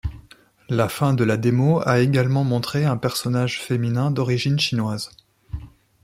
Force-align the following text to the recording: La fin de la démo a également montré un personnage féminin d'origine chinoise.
La 0.67 0.89
fin 0.89 1.13
de 1.13 1.23
la 1.23 1.37
démo 1.37 1.79
a 1.87 1.99
également 1.99 2.43
montré 2.43 2.85
un 2.85 2.97
personnage 2.97 3.61
féminin 3.61 4.09
d'origine 4.09 4.57
chinoise. 4.59 5.11